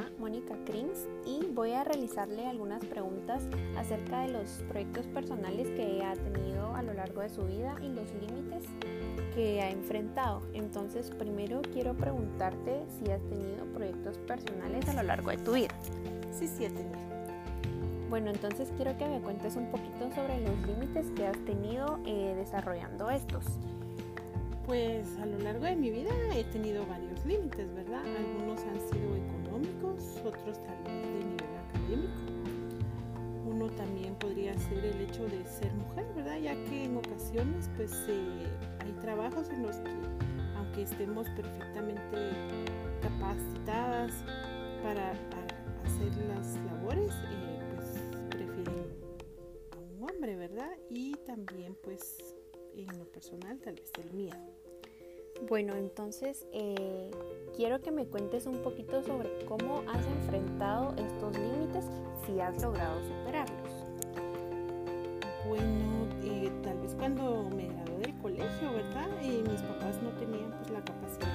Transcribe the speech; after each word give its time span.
llama 0.00 0.10
Mónica 0.18 0.54
Krings 0.64 1.08
y 1.26 1.46
voy 1.52 1.72
a 1.72 1.84
realizarle 1.84 2.46
algunas 2.46 2.84
preguntas 2.84 3.42
acerca 3.76 4.22
de 4.22 4.28
los 4.28 4.62
proyectos 4.68 5.06
personales 5.06 5.68
que 5.70 6.02
ha 6.04 6.14
tenido 6.14 6.74
a 6.74 6.82
lo 6.82 6.94
largo 6.94 7.20
de 7.20 7.28
su 7.28 7.42
vida 7.44 7.74
y 7.80 7.88
los 7.88 8.12
límites 8.14 8.64
que 9.34 9.60
ha 9.60 9.70
enfrentado. 9.70 10.42
Entonces, 10.54 11.10
primero 11.10 11.60
quiero 11.72 11.94
preguntarte 11.94 12.84
si 12.88 13.10
has 13.10 13.22
tenido 13.22 13.64
proyectos 13.74 14.18
personales 14.18 14.88
a 14.88 14.94
lo 14.94 15.02
largo 15.02 15.30
de 15.30 15.38
tu 15.38 15.52
vida. 15.52 15.74
Sí, 16.32 16.46
sí, 16.46 16.64
he 16.64 16.70
tenido. 16.70 16.98
Bueno, 18.08 18.30
entonces 18.30 18.72
quiero 18.76 18.96
que 18.98 19.06
me 19.06 19.20
cuentes 19.20 19.56
un 19.56 19.70
poquito 19.70 20.10
sobre 20.14 20.40
los 20.40 20.58
límites 20.66 21.10
que 21.14 21.26
has 21.26 21.38
tenido 21.44 22.00
eh, 22.06 22.34
desarrollando 22.36 23.10
estos. 23.10 23.44
Pues 24.66 25.06
a 25.22 25.26
lo 25.26 25.38
largo 25.38 25.64
de 25.64 25.76
mi 25.76 25.90
vida 25.90 26.10
he 26.34 26.44
tenido 26.44 26.86
varios 26.86 27.24
límites, 27.24 27.72
¿verdad? 27.74 28.02
Algunos 28.04 28.60
han 28.60 28.80
sido 28.88 29.16
económicos, 29.16 29.39
otros 30.24 30.62
tal 30.64 30.82
vez 30.84 31.02
de 31.02 31.24
nivel 31.24 31.56
académico. 31.68 32.20
Uno 33.46 33.68
también 33.70 34.14
podría 34.16 34.56
ser 34.58 34.84
el 34.84 35.00
hecho 35.00 35.24
de 35.24 35.44
ser 35.46 35.72
mujer, 35.74 36.06
¿verdad? 36.14 36.38
Ya 36.38 36.54
que 36.64 36.84
en 36.84 36.96
ocasiones 36.96 37.68
pues 37.76 37.92
eh, 38.08 38.46
hay 38.80 38.92
trabajos 39.00 39.48
en 39.50 39.62
los 39.62 39.76
que 39.76 39.90
aunque 40.56 40.82
estemos 40.82 41.28
perfectamente 41.30 42.30
capacitadas 43.02 44.12
para 44.82 45.10
hacer 45.84 46.16
las 46.28 46.56
labores, 46.66 47.12
eh, 47.30 47.50
¿verdad? 50.36 50.70
Y 50.88 51.14
también 51.26 51.76
pues 51.82 52.16
en 52.74 52.98
lo 52.98 53.04
personal 53.06 53.58
tal 53.60 53.74
vez 53.74 53.92
el 54.02 54.12
miedo. 54.12 54.49
Bueno, 55.48 55.74
entonces 55.74 56.46
eh, 56.52 57.10
quiero 57.56 57.80
que 57.80 57.90
me 57.90 58.06
cuentes 58.06 58.46
un 58.46 58.58
poquito 58.58 59.02
sobre 59.02 59.30
cómo 59.46 59.82
has 59.88 60.06
enfrentado 60.06 60.94
estos 60.96 61.36
límites, 61.36 61.84
si 62.26 62.40
has 62.40 62.60
logrado 62.62 63.00
superarlos. 63.02 63.86
Bueno, 65.48 66.08
eh, 66.22 66.50
tal 66.62 66.78
vez 66.80 66.94
cuando 66.94 67.48
me 67.56 67.68
gradué 67.68 67.98
del 67.98 68.18
colegio, 68.18 68.72
¿verdad? 68.72 69.08
Y 69.22 69.42
mis 69.48 69.62
papás 69.62 70.00
no 70.02 70.10
tenían 70.10 70.52
pues 70.58 70.70
la 70.70 70.84
capacidad 70.84 71.29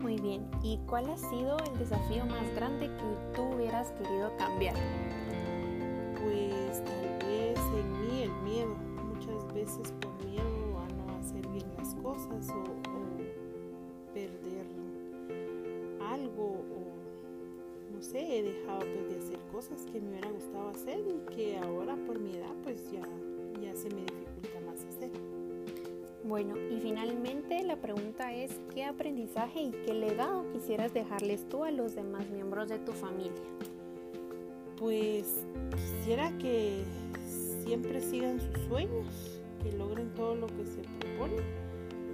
Muy 0.02 0.16
bien, 0.20 0.48
¿y 0.64 0.78
cuál 0.88 1.10
ha 1.10 1.18
sido 1.18 1.58
el 1.60 1.78
desafío 1.78 2.26
más 2.26 2.54
grande 2.56 2.88
que 2.88 3.36
tú 3.36 3.44
hubieras 3.56 3.92
querido 3.92 4.32
cambiar? 4.38 4.76
Pues 6.22 6.84
tal 6.84 7.28
vez 7.28 7.60
en 7.60 7.92
mí 8.02 8.24
el 8.24 8.32
miedo, 8.44 8.76
muchas 9.14 9.54
veces 9.54 9.94
por 10.00 10.14
miedo 10.26 10.80
a 10.80 10.88
no 10.94 11.18
hacer 11.18 11.46
bien 11.48 11.66
las 11.78 11.96
cosas 11.96 12.50
o, 12.50 12.64
o 12.64 14.14
perder 14.14 14.66
algo 16.02 16.46
o 16.46 16.90
no 17.94 18.02
sé, 18.02 18.40
he 18.40 18.44
dejado 18.44 18.80
pues, 18.80 19.10
de 19.10 19.18
hacer 19.18 19.40
cosas 19.52 19.86
que 19.92 20.00
me 20.00 20.10
hubiera 20.12 20.32
gustado 20.32 20.70
hacer 20.70 21.00
y 21.00 21.36
que 21.36 21.58
ahora 21.58 21.96
por 22.08 22.20
mi 22.20 22.36
edad 22.36 22.54
pues 22.64 22.92
ya, 22.92 23.02
ya 23.62 23.76
se 23.76 23.90
me 23.90 24.02
dificulta. 24.02 24.29
Bueno, 26.30 26.54
y 26.70 26.80
finalmente 26.80 27.64
la 27.64 27.78
pregunta 27.78 28.32
es, 28.36 28.52
¿qué 28.76 28.86
aprendizaje 28.86 29.64
y 29.64 29.72
qué 29.72 29.96
legado 29.96 30.46
quisieras 30.52 30.94
dejarles 30.94 31.50
tú 31.50 31.64
a 31.64 31.72
los 31.72 31.96
demás 31.96 32.30
miembros 32.30 32.70
de 32.70 32.78
tu 32.78 32.92
familia? 32.92 33.42
Pues 34.78 35.48
quisiera 35.72 36.32
que 36.38 36.84
siempre 37.66 38.00
sigan 38.00 38.40
sus 38.40 38.62
sueños, 38.68 39.42
que 39.64 39.72
logren 39.72 40.14
todo 40.14 40.36
lo 40.36 40.46
que 40.46 40.66
se 40.68 40.84
proponen, 41.00 41.44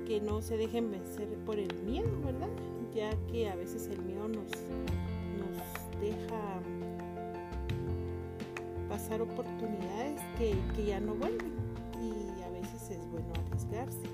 que 0.08 0.22
no 0.22 0.42
se 0.42 0.56
dejen 0.56 0.92
vencer 0.92 1.28
por 1.46 1.59
el 1.59 1.75
miedo, 1.84 2.09
¿verdad? 2.24 2.48
Ya 2.96 3.09
que 3.30 3.50
a 3.50 3.56
veces 3.58 3.88
el 3.88 4.02
miedo 4.02 4.30
nos, 4.30 4.50
deja 6.00 6.62
pasar 8.88 9.22
oportunidades 9.22 10.22
que, 10.38 10.56
ya 10.86 11.02
no 11.02 11.16
vuelven 11.16 11.65
veces 12.85 12.97
es 13.03 13.12
bueno 13.12 13.28
arriesgarse. 13.46 14.07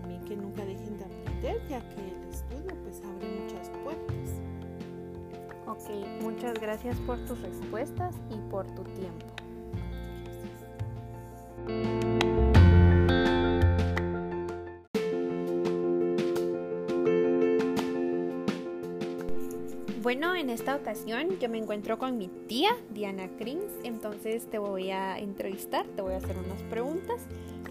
También 0.00 0.24
que 0.24 0.36
nunca 0.36 0.64
dejen 0.64 0.98
de 0.98 1.04
aprender 1.04 1.60
ya 1.68 1.80
que 1.90 2.00
el 2.00 2.28
estudio 2.30 2.74
pues 2.82 3.02
abre 3.04 3.28
muchas 3.40 3.70
puertas. 3.82 4.16
Ok, 5.66 6.22
muchas 6.22 6.54
gracias 6.60 6.96
por 7.00 7.18
tus 7.26 7.40
respuestas 7.40 8.14
y 8.30 8.36
por 8.50 8.66
tu 8.74 8.82
tiempo. 8.84 9.26
Bueno, 20.02 20.36
en 20.36 20.50
esta 20.50 20.76
ocasión 20.76 21.36
yo 21.40 21.48
me 21.48 21.58
encuentro 21.58 21.98
con 21.98 22.16
mi 22.16 22.28
tía 22.28 22.70
Diana 22.90 23.28
Krins, 23.38 23.72
entonces 23.82 24.48
te 24.48 24.58
voy 24.58 24.92
a 24.92 25.18
entrevistar, 25.18 25.84
te 25.96 26.02
voy 26.02 26.14
a 26.14 26.18
hacer 26.18 26.36
unas 26.38 26.62
preguntas 26.70 27.26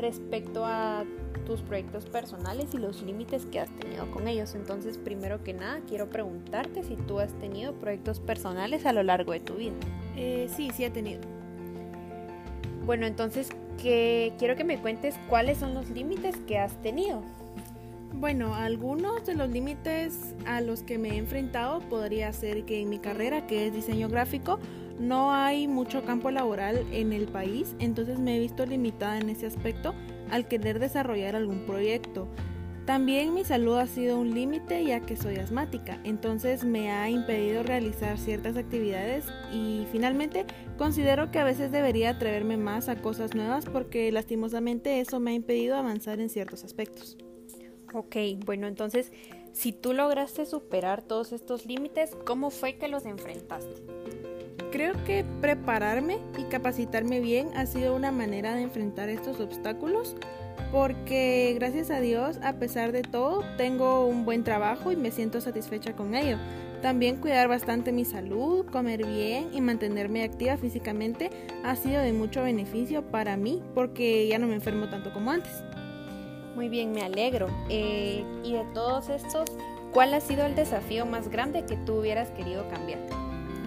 respecto 0.05 0.63
a 0.65 1.03
tus 1.47 1.61
proyectos 1.61 2.05
personales 2.05 2.73
y 2.73 2.77
los 2.77 3.01
límites 3.01 3.45
que 3.47 3.59
has 3.59 3.69
tenido 3.71 4.09
con 4.11 4.27
ellos. 4.27 4.53
Entonces, 4.53 4.97
primero 4.97 5.43
que 5.43 5.53
nada, 5.53 5.81
quiero 5.87 6.09
preguntarte 6.09 6.83
si 6.83 6.95
tú 6.95 7.19
has 7.19 7.33
tenido 7.39 7.73
proyectos 7.73 8.19
personales 8.19 8.85
a 8.85 8.93
lo 8.93 9.01
largo 9.01 9.31
de 9.31 9.39
tu 9.39 9.55
vida. 9.55 9.73
Eh, 10.15 10.47
sí, 10.55 10.69
sí 10.75 10.83
he 10.83 10.91
tenido. 10.91 11.21
Bueno, 12.85 13.07
entonces 13.07 13.49
que 13.81 14.33
quiero 14.37 14.55
que 14.55 14.63
me 14.63 14.79
cuentes 14.79 15.15
cuáles 15.27 15.57
son 15.57 15.73
los 15.73 15.89
límites 15.89 16.37
que 16.47 16.59
has 16.59 16.79
tenido. 16.83 17.23
Bueno, 18.13 18.53
algunos 18.53 19.25
de 19.25 19.33
los 19.33 19.49
límites 19.49 20.35
a 20.45 20.61
los 20.61 20.83
que 20.83 20.97
me 20.97 21.09
he 21.09 21.17
enfrentado 21.17 21.79
podría 21.81 22.31
ser 22.31 22.63
que 22.63 22.81
en 22.81 22.89
mi 22.89 22.99
carrera, 22.99 23.47
que 23.47 23.67
es 23.67 23.73
diseño 23.73 24.07
gráfico, 24.07 24.59
no 24.99 25.33
hay 25.33 25.67
mucho 25.67 26.03
campo 26.03 26.31
laboral 26.31 26.85
en 26.91 27.13
el 27.13 27.27
país, 27.27 27.75
entonces 27.79 28.19
me 28.19 28.37
he 28.37 28.39
visto 28.39 28.65
limitada 28.65 29.17
en 29.17 29.29
ese 29.29 29.45
aspecto 29.45 29.93
al 30.29 30.47
querer 30.47 30.79
desarrollar 30.79 31.35
algún 31.35 31.65
proyecto. 31.65 32.27
También 32.85 33.33
mi 33.33 33.43
salud 33.43 33.77
ha 33.77 33.87
sido 33.87 34.19
un 34.19 34.35
límite 34.35 34.85
ya 34.85 34.99
que 34.99 35.17
soy 35.17 35.37
asmática, 35.37 35.99
entonces 36.03 36.63
me 36.63 36.91
ha 36.91 37.09
impedido 37.09 37.63
realizar 37.63 38.19
ciertas 38.19 38.57
actividades 38.57 39.25
y 39.51 39.87
finalmente 39.91 40.45
considero 40.77 41.31
que 41.31 41.39
a 41.39 41.43
veces 41.43 41.71
debería 41.71 42.11
atreverme 42.11 42.57
más 42.57 42.87
a 42.87 43.01
cosas 43.01 43.33
nuevas 43.33 43.65
porque 43.65 44.11
lastimosamente 44.11 44.99
eso 44.99 45.19
me 45.19 45.31
ha 45.31 45.33
impedido 45.33 45.75
avanzar 45.75 46.19
en 46.19 46.29
ciertos 46.29 46.63
aspectos. 46.63 47.17
Ok, 47.91 48.17
bueno, 48.45 48.67
entonces, 48.67 49.11
si 49.51 49.71
tú 49.71 49.93
lograste 49.93 50.45
superar 50.45 51.01
todos 51.01 51.31
estos 51.31 51.65
límites, 51.65 52.15
¿cómo 52.25 52.51
fue 52.51 52.77
que 52.77 52.87
los 52.87 53.05
enfrentaste? 53.05 54.24
Creo 54.75 54.91
que 55.05 55.23
prepararme 55.39 56.17
y 56.37 56.43
capacitarme 56.49 57.21
bien 57.21 57.47
ha 57.55 57.65
sido 57.65 57.95
una 57.95 58.11
manera 58.11 58.55
de 58.55 58.63
enfrentar 58.63 59.07
estos 59.07 59.39
obstáculos 59.39 60.17
porque 60.69 61.53
gracias 61.57 61.89
a 61.91 62.01
Dios, 62.01 62.39
a 62.43 62.51
pesar 62.55 62.91
de 62.91 63.01
todo, 63.01 63.41
tengo 63.55 64.05
un 64.05 64.25
buen 64.25 64.43
trabajo 64.43 64.91
y 64.91 64.97
me 64.97 65.11
siento 65.11 65.39
satisfecha 65.39 65.93
con 65.93 66.13
ello. 66.13 66.37
También 66.81 67.21
cuidar 67.21 67.47
bastante 67.47 67.93
mi 67.93 68.03
salud, 68.03 68.65
comer 68.65 69.05
bien 69.05 69.47
y 69.53 69.61
mantenerme 69.61 70.25
activa 70.25 70.57
físicamente 70.57 71.29
ha 71.63 71.77
sido 71.77 72.01
de 72.01 72.11
mucho 72.11 72.43
beneficio 72.43 73.01
para 73.01 73.37
mí 73.37 73.63
porque 73.73 74.27
ya 74.27 74.39
no 74.39 74.47
me 74.47 74.55
enfermo 74.55 74.89
tanto 74.89 75.13
como 75.13 75.31
antes. 75.31 75.53
Muy 76.53 76.67
bien, 76.67 76.91
me 76.91 77.01
alegro. 77.01 77.47
Eh, 77.69 78.25
y 78.43 78.51
de 78.51 78.65
todos 78.73 79.07
estos, 79.07 79.45
¿cuál 79.93 80.13
ha 80.13 80.19
sido 80.19 80.45
el 80.45 80.53
desafío 80.53 81.05
más 81.05 81.29
grande 81.29 81.63
que 81.63 81.77
tú 81.77 81.99
hubieras 81.99 82.29
querido 82.31 82.67
cambiar? 82.67 83.24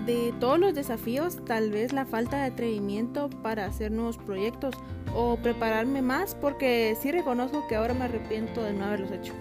De 0.09 0.33
todos 0.41 0.59
los 0.59 0.75
desafíos, 0.75 1.37
tal 1.45 1.71
vez 1.71 1.93
la 1.93 2.07
falta 2.07 2.39
de 2.39 2.45
atrevimiento 2.45 3.29
para 3.43 3.67
hacer 3.67 3.93
nuevos 3.93 4.17
proyectos 4.17 4.75
o 5.15 5.37
prepararme 5.37 6.01
más 6.01 6.35
porque 6.35 6.97
sí 6.99 7.13
reconozco 7.13 7.69
que 7.69 7.77
ahora 7.77 7.93
me 7.93 8.07
arrepiento 8.07 8.63
de 8.63 8.73
no 8.73 8.87
haberlos 8.87 9.11
hecho. 9.11 9.35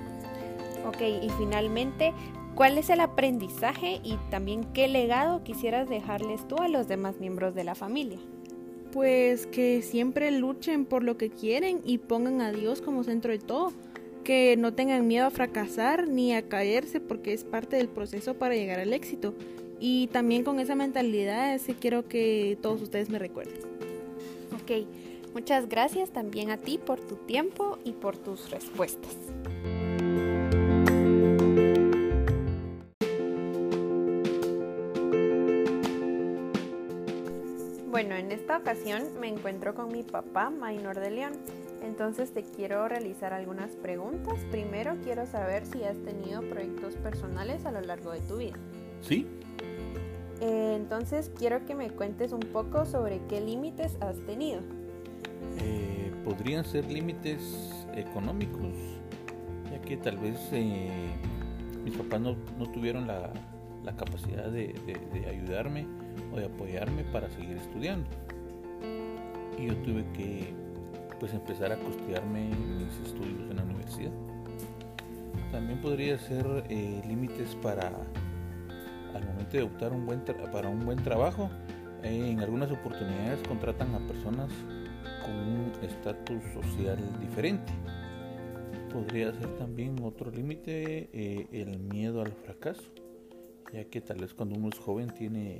Ok, 0.86 1.00
y 1.24 1.30
finalmente, 1.38 2.14
¿cuál 2.54 2.78
es 2.78 2.90
el 2.90 3.00
aprendizaje 3.00 4.02
y 4.04 4.18
también 4.30 4.66
qué 4.74 4.90
legado 4.90 5.42
quisieras 5.42 5.88
dejarles 5.88 6.46
tú 6.50 6.58
a 6.58 6.68
los 6.68 6.90
demás 6.90 7.18
miembros 7.22 7.56
de 7.56 7.64
la 7.64 7.74
familia? 7.74 8.20
pues 8.92 9.46
que 9.48 9.82
siempre 9.84 10.32
luchen 10.32 10.84
por 10.86 11.04
lo 11.04 11.18
que 11.18 11.30
quieren 11.30 11.82
y 11.86 12.00
pongan 12.00 12.42
a 12.42 12.52
Dios 12.52 12.82
como 12.82 13.04
centro 13.04 13.32
de 13.32 13.40
todo. 13.40 13.72
Que 14.24 14.58
no 14.58 14.74
tengan 14.74 15.06
miedo 15.08 15.28
a 15.28 15.30
fracasar 15.30 16.08
ni 16.08 16.34
a 16.34 16.50
caerse 16.50 17.00
porque 17.00 17.32
es 17.32 17.44
parte 17.44 17.78
del 17.78 17.88
proceso 17.88 18.34
para 18.34 18.56
llegar 18.56 18.80
al 18.80 18.94
éxito 18.94 19.36
y 19.80 20.08
también 20.08 20.44
con 20.44 20.60
esa 20.60 20.76
mentalidad 20.76 21.54
es 21.54 21.64
que 21.64 21.76
quiero 21.76 22.08
que 22.08 22.58
todos 22.62 22.82
ustedes 22.82 23.10
me 23.10 23.20
recuerden. 23.20 23.56
Ok, 24.54 24.88
muchas 25.34 25.70
gracias 25.70 26.10
también 26.10 26.50
a 26.50 26.58
ti 26.58 26.78
por 26.78 27.00
tu 27.00 27.16
tiempo 27.16 27.78
y 27.84 27.92
por 27.92 28.18
tus 28.18 28.50
respuestas. 28.50 29.16
Bueno, 37.90 38.16
en 38.16 38.32
esta 38.32 38.58
ocasión 38.58 39.20
me 39.20 39.28
encuentro 39.28 39.74
con 39.74 39.92
mi 39.92 40.04
papá, 40.04 40.52
Maynor 40.52 41.00
de 41.00 41.10
León. 41.10 41.34
Entonces 41.84 42.32
te 42.32 42.44
quiero 42.44 42.88
realizar 42.88 43.34
algunas 43.34 43.72
preguntas. 43.76 44.36
Primero 44.52 44.98
quiero 45.04 45.26
saber 45.26 45.66
si 45.66 45.84
has 45.84 45.98
tenido 46.04 46.42
proyectos 46.42 46.96
personales 46.96 47.66
a 47.66 47.72
lo 47.72 47.82
largo 47.82 48.12
de 48.12 48.20
tu 48.22 48.38
vida. 48.38 48.56
Sí, 49.02 49.26
eh, 50.40 50.74
entonces 50.76 51.32
quiero 51.38 51.66
que 51.66 51.74
me 51.74 51.90
cuentes 51.90 52.32
un 52.32 52.42
poco 52.42 52.86
sobre 52.86 53.20
qué 53.28 53.42
límites 53.42 53.98
has 54.02 54.18
tenido. 54.26 54.62
Eh, 55.60 56.12
podrían 56.24 56.64
ser 56.64 56.86
límites 56.86 57.72
económicos, 57.96 58.74
ya 59.72 59.82
que 59.82 59.98
tal 59.98 60.18
vez 60.18 60.38
eh, 60.52 60.90
mis 61.84 61.96
papás 61.96 62.22
no, 62.22 62.36
tuvieron 62.72 63.08
la, 63.08 63.32
capacidad 63.98 64.52
de, 64.52 64.76
ayudarme 65.28 65.88
o 66.34 66.38
de 66.38 66.46
apoyarme 66.46 67.04
para 67.06 67.30
seguir 67.32 67.58
estudiando. 67.58 68.08
Y 69.58 69.68
yo 69.68 69.76
tuve 69.78 70.06
que 70.14 70.54
pues 71.20 71.34
empezar 71.34 71.72
a 71.72 71.78
costearme 71.78 72.50
mis 72.50 73.08
estudios 73.08 73.50
en 73.50 73.56
la 73.56 73.64
universidad. 73.64 74.12
También 75.52 75.82
podría 75.82 76.20
ser 76.20 76.46
límites 77.08 77.56
para 77.56 77.92
al 79.14 79.26
momento 79.26 79.58
de 79.58 79.64
optar 79.64 79.92
un 79.92 80.06
buen 80.06 80.22
para 80.52 80.70
un 80.70 80.86
buen 80.86 81.02
trabajo. 81.04 81.50
Eh, 82.04 82.30
en 82.32 82.40
algunas 82.40 82.72
oportunidades 82.72 83.40
contratan 83.48 83.94
a 83.96 84.00
personas 84.00 84.52
con 85.24 85.36
un 85.36 85.72
estatus 85.82 86.44
social 86.54 86.98
diferente 87.20 87.74
podría 88.98 89.32
ser 89.34 89.56
también 89.58 89.96
otro 90.04 90.32
límite 90.32 91.10
eh, 91.14 91.48
el 91.52 91.78
miedo 91.80 92.22
al 92.22 92.32
fracaso, 92.32 92.82
ya 93.72 93.84
que 93.86 94.02
tal 94.02 94.18
vez 94.18 94.34
cuando 94.34 94.56
uno 94.56 94.70
es 94.70 94.80
joven 94.80 95.10
tiene 95.12 95.60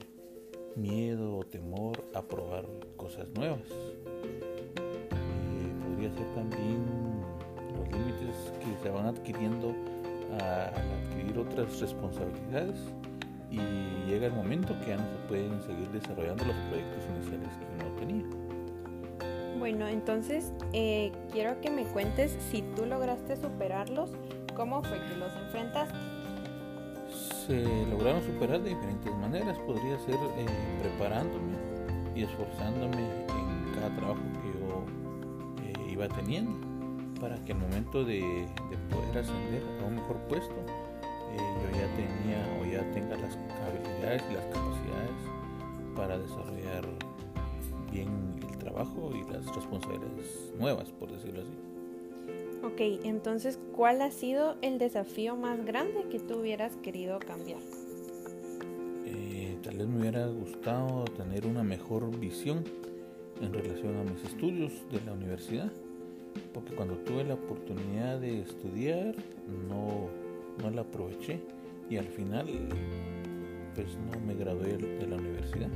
miedo 0.76 1.38
o 1.38 1.44
temor 1.44 2.04
a 2.16 2.24
probar 2.24 2.66
cosas 2.96 3.30
nuevas. 3.36 3.70
Eh, 4.76 5.72
podría 5.88 6.12
ser 6.12 6.26
también 6.34 6.84
los 7.76 7.88
límites 7.92 8.54
que 8.60 8.84
se 8.84 8.90
van 8.90 9.06
adquiriendo 9.06 9.76
al 10.32 10.92
adquirir 11.04 11.38
otras 11.38 11.80
responsabilidades 11.80 12.76
y 13.50 13.60
llega 14.08 14.28
el 14.28 14.34
momento 14.34 14.78
que 14.82 14.88
ya 14.88 14.98
no 14.98 15.04
se 15.04 15.28
pueden 15.28 15.62
seguir 15.62 15.90
desarrollando 15.90 16.46
los 16.46 16.56
proyectos 16.70 17.04
iniciales 17.16 17.50
que 17.50 17.86
uno 17.86 17.96
tenía. 17.96 18.48
Bueno, 19.58 19.88
entonces 19.88 20.52
eh, 20.74 21.12
quiero 21.32 21.60
que 21.62 21.72
me 21.72 21.84
cuentes 21.86 22.38
si 22.52 22.62
tú 22.76 22.86
lograste 22.86 23.36
superarlos, 23.38 24.12
cómo 24.56 24.84
fue 24.84 25.00
que 25.08 25.16
los 25.16 25.36
enfrentaste. 25.36 25.98
Se 27.48 27.86
lograron 27.88 28.22
superar 28.24 28.62
de 28.62 28.70
diferentes 28.70 29.14
maneras, 29.16 29.58
podría 29.60 29.98
ser 30.00 30.16
eh, 30.16 30.46
preparándome 30.82 31.56
y 32.16 32.24
esforzándome 32.24 32.98
en 32.98 33.74
cada 33.74 33.96
trabajo 33.96 34.22
que 34.42 34.60
yo 34.60 34.86
eh, 35.64 35.92
iba 35.92 36.08
teniendo 36.10 36.68
para 37.20 37.36
que 37.46 37.54
al 37.54 37.60
momento 37.60 38.04
de, 38.04 38.20
de, 38.20 38.78
poder 38.90 39.18
ascender 39.18 39.64
a 39.82 39.88
un 39.88 39.96
mejor 39.96 40.18
puesto 40.28 40.56
yo 41.36 41.78
ya 41.78 41.88
tenía 41.96 42.60
o 42.60 42.66
ya 42.66 42.92
tenga 42.94 43.16
las 43.18 43.38
habilidades 43.68 44.24
y 44.30 44.34
las 44.34 44.46
capacidades 44.46 45.18
para 45.96 46.18
desarrollar 46.18 46.86
bien 47.92 48.38
trabajo 48.60 49.12
y 49.14 49.32
las 49.32 49.46
responsabilidades 49.56 50.54
nuevas, 50.60 50.90
por 50.92 51.12
decirlo 51.12 51.42
así. 51.42 51.68
Ok, 52.64 53.06
entonces, 53.06 53.60
¿cuál 53.76 54.02
ha 54.02 54.12
sido 54.12 54.56
el 54.62 54.78
desafío 54.78 55.36
más 55.36 55.64
grande 55.66 56.06
que 56.10 56.20
tú 56.20 56.40
hubieras 56.40 56.76
querido 56.78 57.20
cambiar? 57.20 57.60
Eh, 59.06 59.58
tal 59.64 59.78
vez 59.78 59.88
me 59.88 60.02
hubiera 60.02 60.28
gustado 60.28 61.06
tener 61.06 61.46
una 61.46 61.64
mejor 61.64 62.10
visión 62.20 62.64
en 63.42 63.54
relación 63.54 63.96
a 63.98 64.04
mis 64.04 64.24
estudios 64.24 64.74
de 64.92 65.02
la 65.06 65.14
universidad, 65.14 65.72
porque 66.54 66.74
cuando 66.76 66.96
tuve 66.98 67.24
la 67.24 67.36
oportunidad 67.36 68.20
de 68.20 68.42
estudiar 68.42 69.16
no, 69.70 70.10
no 70.62 70.70
la 70.70 70.82
aproveché 70.82 71.40
y 71.90 71.98
al 71.98 72.08
final 72.08 72.48
pues 73.76 73.98
no 74.12 74.20
me 74.26 74.34
gradué 74.34 74.78
de 74.78 75.08
la 75.08 75.16
universidad. 75.18 75.70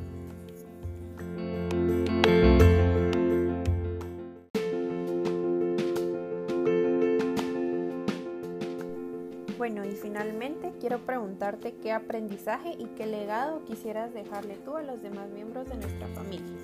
Bueno, 9.57 9.85
y 9.85 9.91
finalmente 9.91 10.73
quiero 10.79 11.05
preguntarte 11.05 11.75
qué 11.75 11.91
aprendizaje 11.91 12.75
y 12.79 12.85
qué 12.97 13.05
legado 13.05 13.63
quisieras 13.65 14.11
dejarle 14.11 14.55
tú 14.65 14.75
a 14.75 14.81
los 14.81 15.01
demás 15.03 15.29
miembros 15.29 15.69
de 15.69 15.75
nuestra 15.75 16.07
familia. 16.15 16.57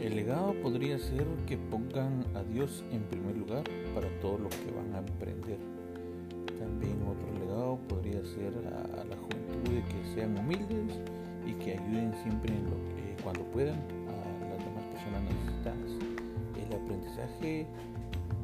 El 0.00 0.14
legado 0.14 0.54
podría 0.62 0.98
ser 0.98 1.26
que 1.46 1.56
pongan 1.56 2.24
a 2.34 2.44
Dios 2.44 2.84
en 2.92 3.02
primer 3.02 3.36
lugar 3.36 3.64
para 3.94 4.08
todo 4.20 4.38
lo 4.38 4.48
que 4.48 4.70
van 4.70 4.94
a 4.94 4.98
emprender. 4.98 5.58
También 6.58 7.03
sean 10.14 10.38
humildes 10.38 11.00
y 11.46 11.52
que 11.54 11.72
ayuden 11.72 12.12
siempre 12.22 12.50
lo, 12.50 13.22
cuando 13.22 13.42
puedan 13.52 13.78
a 14.08 14.48
las 14.48 14.58
demás 14.64 14.84
personas 14.92 15.22
necesitadas. 15.22 15.90
El 16.56 16.74
aprendizaje 16.74 17.66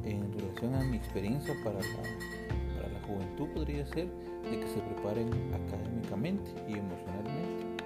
en 0.04 0.32
relación 0.32 0.74
a 0.74 0.84
mi 0.84 0.96
experiencia 0.96 1.54
para 1.64 1.78
la 1.78 3.00
juventud 3.06 3.48
podría 3.54 3.86
ser 3.86 4.08
de 4.44 4.60
que 4.60 4.68
se 4.68 4.80
preparen 4.80 5.28
académicamente 5.54 6.50
y 6.68 6.78
emocionalmente 6.78 7.84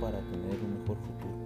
para 0.00 0.18
tener 0.30 0.58
un 0.60 0.80
mejor 0.80 0.96
futuro. 0.98 1.36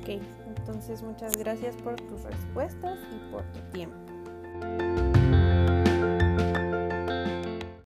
Ok, 0.00 0.22
entonces 0.56 1.02
muchas 1.02 1.36
gracias 1.36 1.76
por 1.76 1.96
tus 1.96 2.22
respuestas 2.22 2.98
y 3.10 3.32
por 3.32 3.42
tu 3.52 3.60
tiempo. 3.72 5.03